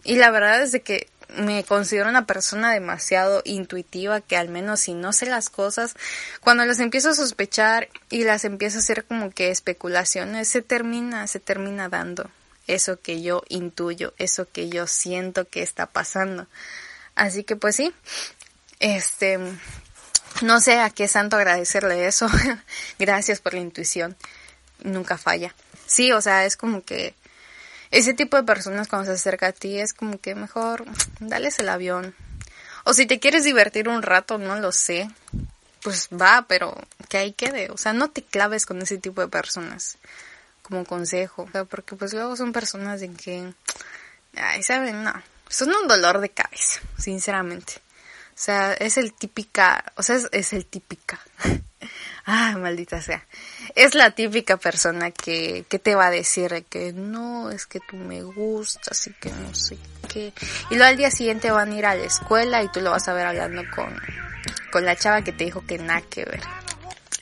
[0.04, 4.94] Y la verdad es que me considero una persona demasiado intuitiva que al menos si
[4.94, 5.96] no sé las cosas,
[6.42, 11.28] cuando las empiezo a sospechar y las empiezo a hacer como que especulaciones, se termina,
[11.28, 12.30] se termina dando
[12.68, 16.48] eso que yo intuyo, eso que yo siento que está pasando.
[17.16, 17.94] Así que pues sí,
[18.80, 19.39] este,
[20.42, 22.28] no sé a qué santo agradecerle eso.
[23.00, 24.16] Gracias por la intuición.
[24.84, 25.54] Nunca falla.
[25.86, 27.16] Sí, o sea, es como que
[27.93, 30.84] ese tipo de personas cuando se acerca a ti es como que mejor
[31.19, 32.15] dales el avión.
[32.84, 35.10] O si te quieres divertir un rato, no lo sé,
[35.84, 36.75] pues va, pero
[37.08, 37.69] que ahí quede.
[37.69, 39.97] O sea, no te claves con ese tipo de personas
[40.63, 43.53] como consejo, porque pues luego son personas en que,
[44.36, 45.13] ay, saben, no,
[45.47, 47.73] son un dolor de cabeza, sinceramente.
[48.29, 51.19] O sea, es el típica, o sea, es, el típica.
[52.26, 53.26] Ah, maldita sea.
[53.76, 57.96] Es la típica persona que, que te va a decir que no, es que tú
[57.96, 59.78] me gustas y que no sé
[60.12, 60.34] qué.
[60.70, 63.08] Y luego al día siguiente van a ir a la escuela y tú lo vas
[63.08, 63.96] a ver hablando con,
[64.72, 66.42] con la chava que te dijo que nada que ver.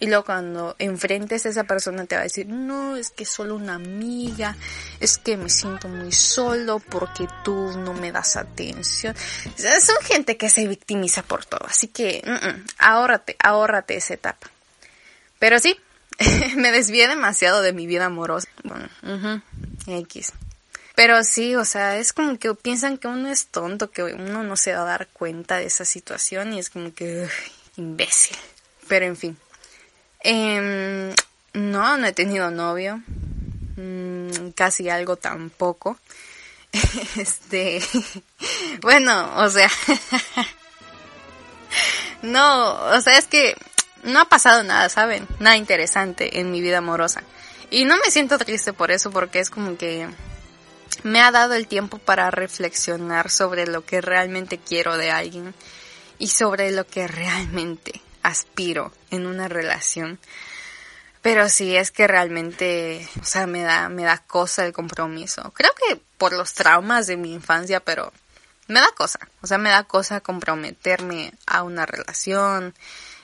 [0.01, 3.55] Y luego cuando enfrentes a esa persona te va a decir, no, es que solo
[3.55, 4.57] una amiga,
[4.99, 9.15] es que me siento muy solo porque tú no me das atención.
[9.55, 14.50] son gente que se victimiza por todo, así que mm ahórrate, ahórrate esa etapa.
[15.41, 15.75] Pero sí,
[16.55, 18.47] me desvié demasiado de mi vida amorosa.
[18.63, 19.41] Bueno,
[19.87, 20.33] X.
[20.93, 24.55] Pero sí, o sea, es como que piensan que uno es tonto, que uno no
[24.55, 27.27] se va a dar cuenta de esa situación y es como que
[27.75, 28.37] imbécil.
[28.87, 29.37] Pero en fin.
[30.23, 31.11] Eh,
[31.53, 33.01] no, no he tenido novio.
[33.77, 35.97] Mm, casi algo tampoco.
[37.17, 37.81] Este,
[38.81, 39.69] bueno, o sea,
[42.21, 43.55] no, o sea, es que
[44.03, 45.27] no ha pasado nada, ¿saben?
[45.39, 47.23] Nada interesante en mi vida amorosa.
[47.69, 50.07] Y no me siento triste por eso, porque es como que
[51.03, 55.53] me ha dado el tiempo para reflexionar sobre lo que realmente quiero de alguien
[56.17, 60.19] y sobre lo que realmente aspiro en una relación.
[61.21, 65.51] Pero sí es que realmente, o sea, me da, me da cosa el compromiso.
[65.51, 68.11] Creo que por los traumas de mi infancia, pero
[68.67, 69.19] me da cosa.
[69.41, 72.73] O sea, me da cosa comprometerme a una relación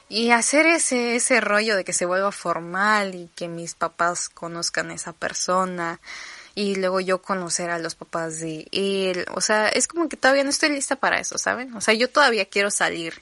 [0.09, 4.91] y hacer ese, ese rollo de que se vuelva formal y que mis papás conozcan
[4.91, 5.99] a esa persona
[6.55, 9.25] y luego yo conocer a los papás de él.
[9.35, 11.75] O sea, es como que todavía no estoy lista para eso, ¿saben?
[11.75, 13.21] O sea, yo todavía quiero salir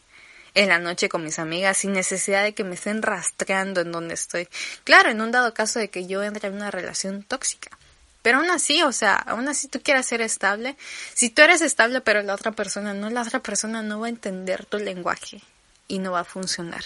[0.54, 4.14] en la noche con mis amigas sin necesidad de que me estén rastreando en donde
[4.14, 4.48] estoy.
[4.84, 7.78] Claro, en un dado caso de que yo entre en una relación tóxica.
[8.22, 10.78] Pero aún así, o sea, aún así tú quieras ser estable.
[11.14, 14.10] Si tú eres estable pero la otra persona no, la otra persona no va a
[14.10, 15.42] entender tu lenguaje
[15.88, 16.84] y no va a funcionar.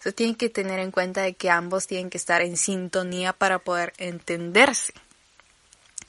[0.00, 3.58] Sea, tienen que tener en cuenta de que ambos tienen que estar en sintonía para
[3.58, 4.94] poder entenderse.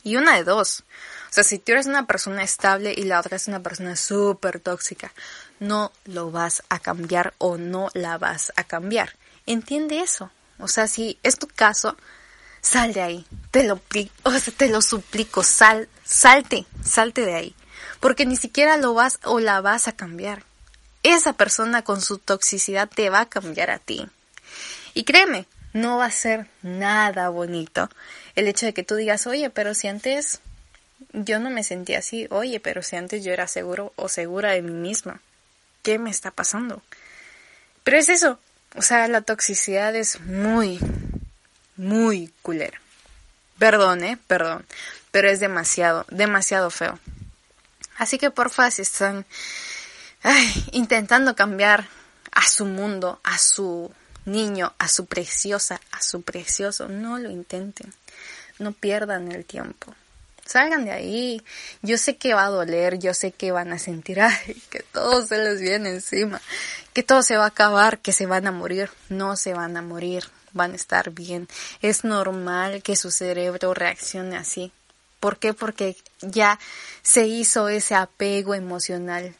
[0.03, 0.83] Y una de dos.
[1.29, 4.61] O sea, si tú eres una persona estable y la otra es una persona súper
[4.61, 5.11] tóxica,
[5.59, 9.15] no lo vas a cambiar o no la vas a cambiar.
[9.45, 10.31] Entiende eso.
[10.57, 11.97] O sea, si es tu caso,
[12.61, 13.25] sal de ahí.
[13.51, 13.81] Te lo,
[14.23, 17.55] o sea, te lo suplico, sal, salte, salte de ahí.
[17.99, 20.43] Porque ni siquiera lo vas o la vas a cambiar.
[21.03, 24.07] Esa persona con su toxicidad te va a cambiar a ti.
[24.93, 27.89] Y créeme, no va a ser nada bonito
[28.35, 30.41] el hecho de que tú digas, oye, pero si antes
[31.13, 34.61] yo no me sentía así, oye, pero si antes yo era seguro o segura de
[34.61, 35.21] mí misma.
[35.81, 36.81] ¿qué me está pasando?
[37.83, 38.39] Pero es eso,
[38.75, 40.79] o sea, la toxicidad es muy,
[41.75, 42.79] muy culera.
[43.57, 44.65] Perdón, eh, perdón,
[45.11, 46.99] pero es demasiado, demasiado feo.
[47.97, 49.25] Así que porfa, si están
[50.71, 51.87] intentando cambiar
[52.31, 53.91] a su mundo, a su
[54.25, 57.93] niño, a su preciosa, a su precioso, no lo intenten.
[58.59, 59.95] No pierdan el tiempo
[60.51, 61.41] salgan de ahí.
[61.81, 65.25] Yo sé que va a doler, yo sé que van a sentir, ay, que todo
[65.25, 66.41] se les viene encima,
[66.93, 68.89] que todo se va a acabar, que se van a morir.
[69.09, 71.47] No se van a morir, van a estar bien.
[71.81, 74.71] Es normal que su cerebro reaccione así.
[75.19, 75.53] ¿Por qué?
[75.53, 76.59] Porque ya
[77.01, 79.35] se hizo ese apego emocional.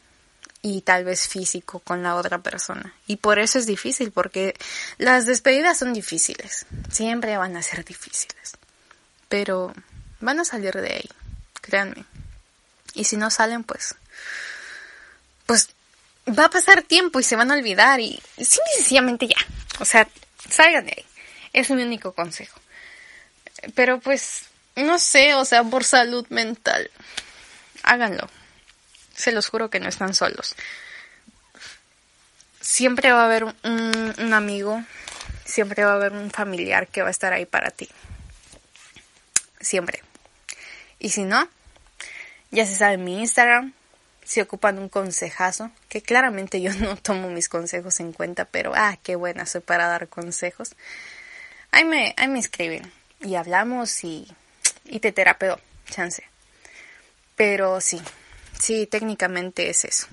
[0.62, 2.94] Y tal vez físico con la otra persona.
[3.06, 4.54] Y por eso es difícil, porque
[4.96, 8.56] las despedidas son difíciles, siempre van a ser difíciles,
[9.28, 9.74] pero
[10.20, 11.10] van a salir de ahí,
[11.60, 12.04] créanme.
[12.94, 13.96] Y si no salen, pues,
[15.46, 15.70] pues
[16.28, 19.36] va a pasar tiempo y se van a olvidar y sencillamente ya,
[19.80, 20.08] o sea,
[20.48, 21.04] salgan de ahí.
[21.52, 22.58] Es mi único consejo.
[23.74, 24.44] Pero pues,
[24.76, 26.90] no sé, o sea, por salud mental,
[27.82, 28.28] háganlo.
[29.22, 30.56] Se los juro que no están solos.
[32.60, 34.82] Siempre va a haber un, amigo,
[35.44, 37.88] siempre va a haber un familiar que va a estar ahí para ti.
[39.60, 40.02] Siempre.
[40.98, 41.48] Y si no,
[42.50, 43.72] ya se sabe mi Instagram,
[44.24, 48.98] si ocupan un consejazo, que claramente yo no tomo mis consejos en cuenta, pero ah,
[49.04, 50.74] qué buena soy para dar consejos.
[51.70, 54.26] Ahí me, ahí me escriben y hablamos y,
[54.84, 56.24] y te terapeo, chance.
[57.36, 58.02] Pero sí,
[58.62, 60.06] sí, técnicamente es eso.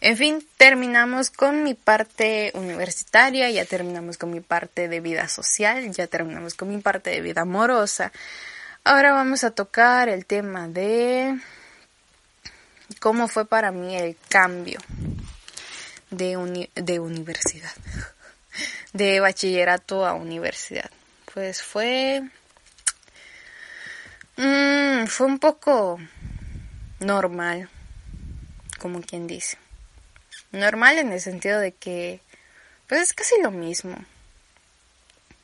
[0.00, 5.90] En fin, terminamos con mi parte universitaria, ya terminamos con mi parte de vida social,
[5.90, 8.12] ya terminamos con mi parte de vida amorosa.
[8.84, 11.38] Ahora vamos a tocar el tema de
[13.00, 14.78] cómo fue para mí el cambio
[16.10, 17.72] de, de universidad,
[18.92, 20.90] de bachillerato a universidad.
[21.32, 22.22] Pues fue,
[24.36, 25.98] mm, fue un poco
[27.00, 27.68] normal,
[28.78, 29.58] como quien dice.
[30.52, 32.20] Normal en el sentido de que,
[32.88, 33.96] pues es casi lo mismo.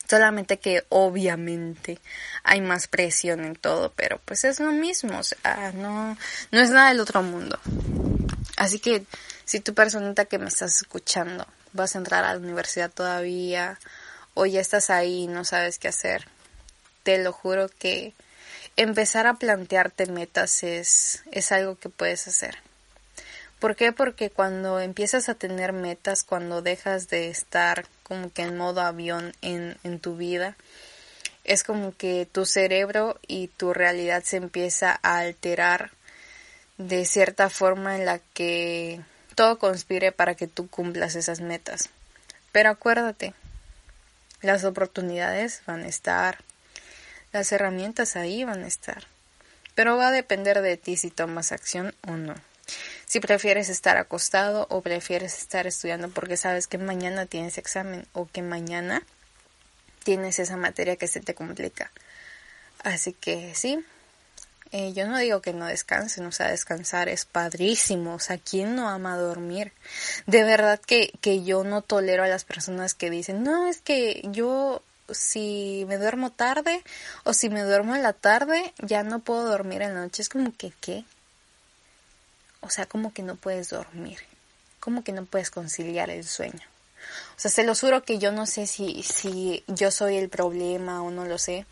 [0.08, 1.98] Solamente que obviamente
[2.44, 6.16] hay más presión en todo, pero pues es lo mismo, o sea, no,
[6.50, 7.58] no es nada del otro mundo.
[8.56, 9.04] Así que
[9.44, 13.78] si tu personita que me estás escuchando vas a entrar a la universidad todavía
[14.34, 16.26] o ya estás ahí y no sabes qué hacer,
[17.02, 18.14] te lo juro que
[18.76, 22.58] empezar a plantearte metas es, es algo que puedes hacer.
[23.58, 23.92] ¿Por qué?
[23.92, 29.32] Porque cuando empiezas a tener metas, cuando dejas de estar como que en modo avión
[29.40, 30.56] en, en tu vida,
[31.44, 35.90] es como que tu cerebro y tu realidad se empieza a alterar
[36.78, 39.00] de cierta forma en la que
[39.34, 41.90] todo conspire para que tú cumplas esas metas.
[42.52, 43.34] Pero acuérdate,
[44.40, 46.38] las oportunidades van a estar,
[47.32, 49.06] las herramientas ahí van a estar,
[49.74, 52.34] pero va a depender de ti si tomas acción o no
[53.12, 58.26] si prefieres estar acostado o prefieres estar estudiando porque sabes que mañana tienes examen o
[58.26, 59.02] que mañana
[60.02, 61.92] tienes esa materia que se te complica.
[62.82, 63.84] Así que sí,
[64.70, 68.74] eh, yo no digo que no descansen, o sea, descansar es padrísimo, o sea, ¿quién
[68.74, 69.72] no ama dormir?
[70.26, 74.22] De verdad que, que yo no tolero a las personas que dicen, no, es que
[74.24, 76.82] yo si me duermo tarde
[77.24, 80.22] o si me duermo en la tarde, ya no puedo dormir en la noche.
[80.22, 81.04] Es como que, ¿qué?
[82.60, 84.18] O sea, como que no puedes dormir,
[84.80, 86.62] como que no puedes conciliar el sueño.
[87.36, 91.02] O sea, se lo juro que yo no sé si, si yo soy el problema
[91.02, 91.66] o no lo sé,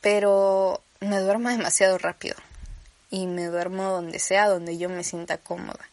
[0.00, 2.36] pero me duermo demasiado rápido
[3.10, 5.88] y me duermo donde sea, donde yo me sienta cómoda.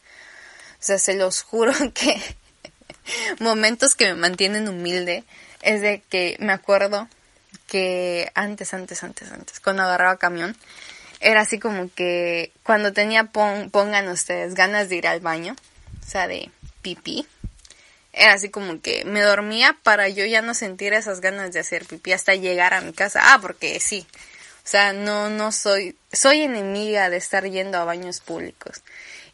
[0.74, 2.22] O sea, se los juro que
[3.40, 5.24] momentos que me mantienen humilde
[5.62, 7.08] es de que me acuerdo
[7.68, 10.56] que antes, antes, antes, antes, cuando agarraba camión,
[11.20, 15.56] era así como que cuando tenía, pongan ustedes, ganas de ir al baño,
[16.06, 16.50] o sea, de
[16.82, 17.28] pipí,
[18.14, 21.86] era así como que me dormía para yo ya no sentir esas ganas de hacer
[21.86, 23.34] pipí hasta llegar a mi casa.
[23.34, 24.06] Ah, porque sí.
[24.64, 28.84] O sea, no, no soy, soy enemiga de estar yendo a baños públicos.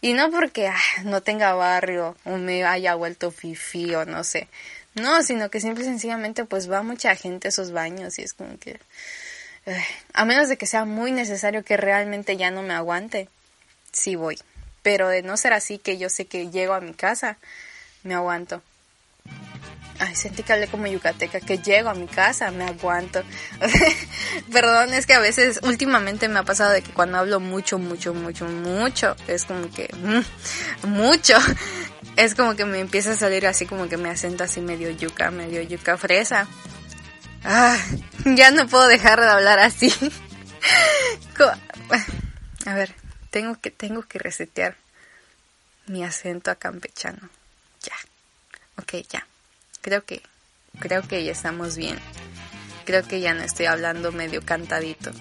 [0.02, 4.48] Y no porque ah, no tenga barrio o me haya vuelto fifi o no sé.
[4.96, 8.34] No, sino que simple y sencillamente pues va mucha gente a esos baños y es
[8.34, 8.80] como que
[10.14, 13.30] a menos de que sea muy necesario que realmente ya no me aguante,
[13.92, 14.40] sí voy.
[14.82, 17.38] Pero de no ser así, que yo sé que llego a mi casa,
[18.04, 18.62] me aguanto.
[20.00, 23.24] Ay, sentí que hablé como yucateca, que llego a mi casa, me aguanto.
[24.52, 28.14] Perdón, es que a veces, últimamente me ha pasado de que cuando hablo mucho, mucho,
[28.14, 31.36] mucho, mucho, es como que, mm, mucho,
[32.16, 35.32] es como que me empieza a salir así como que me acento así medio yuca,
[35.32, 36.48] medio yuca fresa.
[37.44, 37.78] Ah,
[38.26, 39.92] ya no puedo dejar de hablar así.
[42.66, 42.94] A ver,
[43.30, 44.76] tengo que, tengo que resetear
[45.86, 47.30] mi acento a campechano.
[47.82, 47.96] Ya.
[48.78, 49.26] Ok, ya.
[49.88, 50.22] Creo que,
[50.80, 51.98] creo que ya estamos bien.
[52.84, 55.12] Creo que ya no estoy hablando medio cantadito.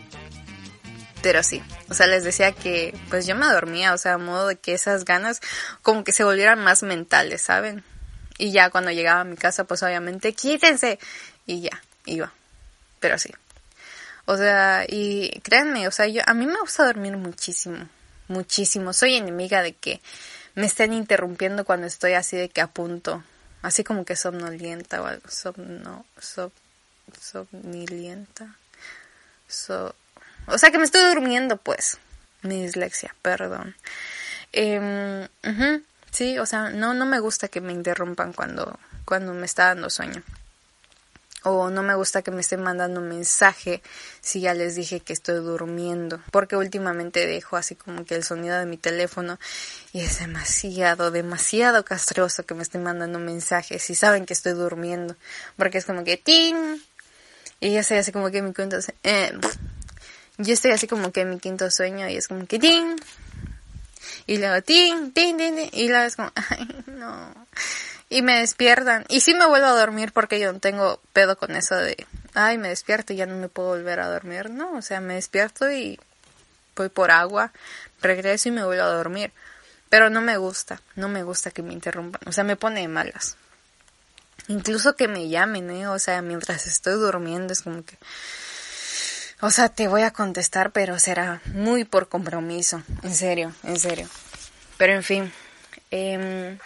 [1.22, 4.48] Pero sí, o sea, les decía que pues yo me dormía, o sea, a modo
[4.48, 5.40] de que esas ganas
[5.82, 7.84] como que se volvieran más mentales, ¿saben?
[8.38, 10.98] Y ya cuando llegaba a mi casa, pues obviamente, quítense.
[11.46, 12.32] Y ya, iba.
[12.98, 13.32] Pero sí.
[14.24, 17.88] O sea, y créanme, o sea, yo, a mí me gusta dormir muchísimo.
[18.26, 18.92] muchísimo.
[18.92, 20.00] Soy enemiga de que
[20.56, 23.22] me estén interrumpiendo cuando estoy así de que a punto,
[23.66, 26.52] así como que somnolienta o algo, somno, sob,
[27.20, 28.54] somnilienta.
[29.48, 29.92] So,
[30.46, 31.98] o sea que me estoy durmiendo, pues.
[32.42, 33.74] Mi dislexia, perdón.
[34.52, 35.28] Eh,
[36.12, 39.90] sí, o sea, no, no me gusta que me interrumpan cuando, cuando me está dando
[39.90, 40.22] sueño.
[41.42, 43.82] O no me gusta que me estén mandando un mensaje
[44.20, 46.20] si ya les dije que estoy durmiendo.
[46.32, 49.38] Porque últimamente dejo así como que el sonido de mi teléfono
[49.92, 55.16] y es demasiado, demasiado castroso que me estén mandando mensajes si saben que estoy durmiendo.
[55.56, 56.80] Porque es como que ¡ting!
[57.60, 58.78] Y yo estoy así como que en mi quinto.
[59.02, 59.38] Eh,
[60.38, 62.96] yo estoy así como que en mi quinto sueño y es como que ¡ting!
[64.26, 65.12] Y luego ¡ting!
[65.12, 65.36] ¡ting!
[65.36, 65.56] ¡ting!
[65.56, 67.45] ting", Y luego es como ¡ay, no!
[68.08, 69.04] Y me despiertan.
[69.08, 72.56] Y sí me vuelvo a dormir porque yo no tengo pedo con eso de, ay,
[72.58, 74.50] me despierto y ya no me puedo volver a dormir.
[74.50, 75.98] No, o sea, me despierto y
[76.76, 77.52] voy por agua,
[78.00, 79.32] regreso y me vuelvo a dormir.
[79.88, 82.20] Pero no me gusta, no me gusta que me interrumpan.
[82.26, 83.36] O sea, me pone malas.
[84.48, 85.88] Incluso que me llamen, ¿eh?
[85.88, 87.96] O sea, mientras estoy durmiendo es como que...
[89.40, 92.82] O sea, te voy a contestar, pero será muy por compromiso.
[93.02, 94.08] En serio, en serio.
[94.78, 95.32] Pero en fin.
[95.90, 96.58] Eh,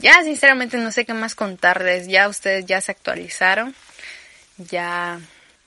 [0.00, 2.08] ya sinceramente no sé qué más contarles.
[2.08, 3.74] Ya ustedes ya se actualizaron.
[4.56, 5.20] Ya,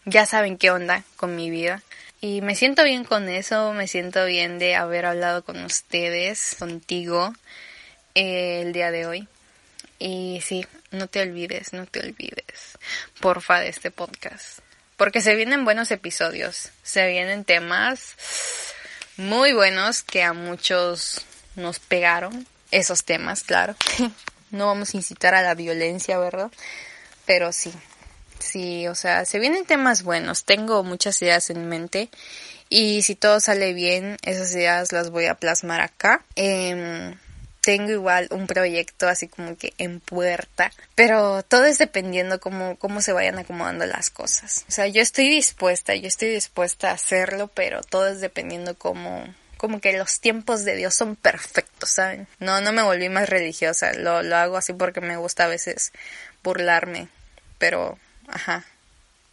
[0.05, 1.81] ya saben qué onda con mi vida.
[2.21, 3.73] Y me siento bien con eso.
[3.73, 7.33] Me siento bien de haber hablado con ustedes, contigo,
[8.15, 9.27] eh, el día de hoy.
[9.99, 12.77] Y sí, no te olvides, no te olvides,
[13.19, 14.59] porfa, de este podcast.
[14.97, 16.71] Porque se vienen buenos episodios.
[16.83, 18.15] Se vienen temas
[19.17, 21.25] muy buenos que a muchos
[21.55, 22.47] nos pegaron
[22.77, 23.75] esos temas, claro.
[24.51, 26.51] no vamos a incitar a la violencia, ¿verdad?
[27.25, 27.71] Pero sí,
[28.39, 30.43] sí, o sea, se vienen temas buenos.
[30.45, 32.09] Tengo muchas ideas en mente
[32.69, 36.23] y si todo sale bien, esas ideas las voy a plasmar acá.
[36.35, 37.15] Eh,
[37.63, 42.99] tengo igual un proyecto así como que en puerta, pero todo es dependiendo cómo, cómo
[42.99, 44.65] se vayan acomodando las cosas.
[44.67, 49.23] O sea, yo estoy dispuesta, yo estoy dispuesta a hacerlo, pero todo es dependiendo cómo,
[49.63, 52.27] como que los tiempos de Dios son perfectos, ¿saben?
[52.39, 55.93] No, no me volví más religiosa, lo, lo hago así porque me gusta a veces
[56.43, 57.07] burlarme,
[57.59, 57.97] pero,
[58.27, 58.65] ajá,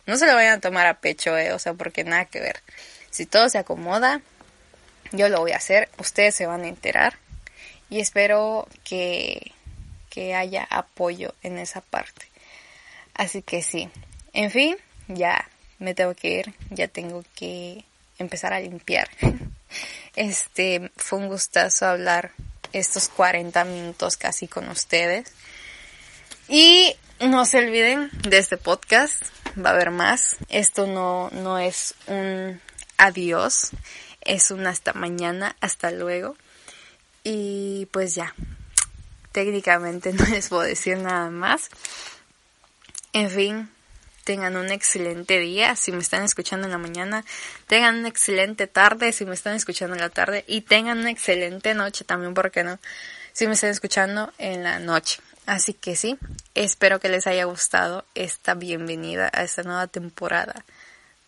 [0.06, 2.62] no se lo vayan a tomar a pecho, eh, o sea, porque nada que ver.
[3.10, 4.20] Si todo se acomoda,
[5.10, 7.18] yo lo voy a hacer, ustedes se van a enterar
[7.88, 9.50] y espero que,
[10.10, 12.26] que haya apoyo en esa parte.
[13.14, 13.90] Así que sí,
[14.32, 14.76] en fin,
[15.08, 15.48] ya
[15.80, 17.84] me tengo que ir, ya tengo que
[18.20, 19.08] empezar a limpiar.
[20.16, 22.32] Este fue un gustazo hablar
[22.72, 25.32] estos 40 minutos casi con ustedes.
[26.48, 29.22] Y no se olviden de este podcast,
[29.56, 30.36] va a haber más.
[30.48, 32.60] Esto no, no es un
[32.96, 33.70] adiós,
[34.22, 36.36] es un hasta mañana, hasta luego.
[37.22, 38.34] Y pues ya,
[39.32, 41.68] técnicamente no les puedo decir nada más.
[43.12, 43.70] En fin,
[44.30, 47.24] tengan un excelente día si me están escuchando en la mañana,
[47.66, 51.74] tengan una excelente tarde si me están escuchando en la tarde y tengan una excelente
[51.74, 52.78] noche también, ¿por qué no?
[53.32, 55.18] Si me están escuchando en la noche.
[55.46, 56.16] Así que sí,
[56.54, 60.64] espero que les haya gustado esta bienvenida a esta nueva temporada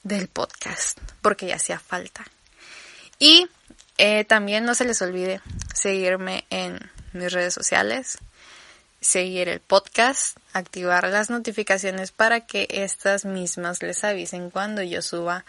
[0.05, 2.25] del podcast, porque ya hacía falta.
[3.19, 3.49] Y
[3.99, 5.41] eh, también no se les olvide
[5.75, 6.79] seguirme en
[7.15, 8.19] mis redes sociales,
[9.03, 15.45] seguir el podcast, activar las notificaciones para que estas mismas les avisen cuando yo suba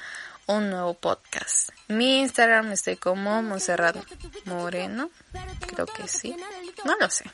[0.47, 1.69] un nuevo podcast.
[1.87, 3.95] Mi Instagram estoy como Monserrat
[4.45, 5.09] Moreno,
[5.67, 6.35] creo que sí,
[6.85, 7.25] no lo sé.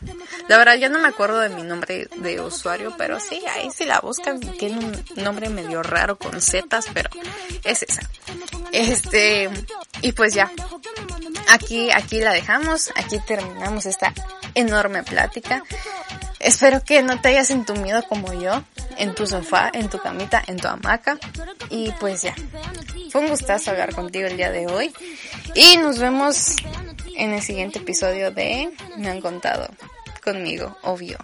[0.47, 3.85] La verdad ya no me acuerdo de mi nombre de usuario, pero sí, ahí si
[3.85, 7.09] la buscan tiene un nombre medio raro con zetas, pero
[7.63, 8.01] es esa.
[8.71, 9.49] Este,
[10.01, 10.51] y pues ya,
[11.49, 14.13] aquí, aquí la dejamos, aquí terminamos esta
[14.55, 15.63] enorme plática.
[16.39, 18.63] Espero que no te hayas entumido como yo
[18.97, 21.17] en tu sofá, en tu camita, en tu hamaca.
[21.69, 22.35] Y pues ya,
[23.11, 24.93] fue un gustazo hablar contigo el día de hoy.
[25.55, 26.55] Y nos vemos
[27.15, 29.67] en el siguiente episodio de Me han contado
[30.23, 31.17] conmigo, obvio.